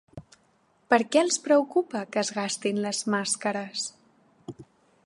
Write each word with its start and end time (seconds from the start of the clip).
Per 0.93 0.97
què 1.15 1.21
els 1.25 1.37
preocupa 1.47 2.01
que 2.15 2.23
es 2.23 2.33
gastin 2.39 2.83
les 2.87 3.05
màscares? 3.17 3.87